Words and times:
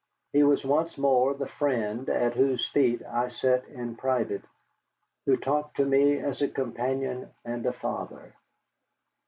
He 0.33 0.41
was 0.41 0.65
once 0.65 0.97
more 0.97 1.35
the 1.35 1.45
friend 1.47 2.09
at 2.09 2.33
whose 2.33 2.65
feet 2.69 3.03
I 3.05 3.27
sat 3.29 3.67
in 3.67 3.95
private, 3.95 4.43
who 5.27 5.37
talked 5.37 5.77
to 5.77 5.85
me 5.85 6.17
as 6.17 6.41
a 6.41 6.47
companion 6.47 7.29
and 7.45 7.63
a 7.67 7.71
father. 7.73 8.33